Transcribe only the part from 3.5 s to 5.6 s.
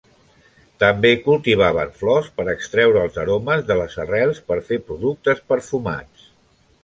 de les arrels per fer productes